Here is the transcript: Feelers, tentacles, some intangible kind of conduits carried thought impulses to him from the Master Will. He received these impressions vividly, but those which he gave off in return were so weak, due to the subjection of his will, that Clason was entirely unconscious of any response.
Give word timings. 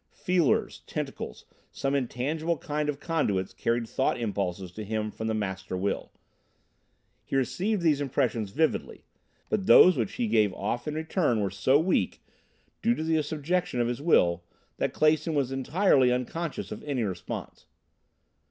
Feelers, 0.15 0.81
tentacles, 0.87 1.45
some 1.71 1.93
intangible 1.93 2.57
kind 2.57 2.89
of 2.89 2.99
conduits 2.99 3.53
carried 3.53 3.87
thought 3.87 4.19
impulses 4.19 4.71
to 4.71 4.83
him 4.83 5.11
from 5.11 5.27
the 5.27 5.35
Master 5.35 5.77
Will. 5.77 6.11
He 7.23 7.35
received 7.35 7.83
these 7.83 8.01
impressions 8.01 8.49
vividly, 8.49 9.03
but 9.47 9.67
those 9.67 9.97
which 9.97 10.13
he 10.13 10.25
gave 10.27 10.55
off 10.55 10.87
in 10.87 10.95
return 10.95 11.39
were 11.39 11.51
so 11.51 11.77
weak, 11.77 12.19
due 12.81 12.95
to 12.95 13.03
the 13.03 13.21
subjection 13.21 13.79
of 13.79 13.87
his 13.87 14.01
will, 14.01 14.43
that 14.77 14.91
Clason 14.91 15.35
was 15.35 15.51
entirely 15.51 16.11
unconscious 16.11 16.71
of 16.71 16.81
any 16.83 17.03
response. 17.03 17.67